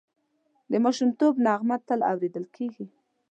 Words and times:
د 0.71 0.73
ماشومتوب 0.83 1.33
نغمه 1.45 1.77
تل 1.87 1.99
اورېدل 2.11 2.45
کېږي 2.55 2.85